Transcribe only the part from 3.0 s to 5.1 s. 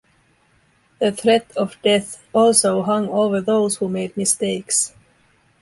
over those who made mistakes.